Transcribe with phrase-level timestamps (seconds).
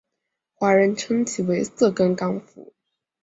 [0.55, 2.73] 华人称其为色梗港府。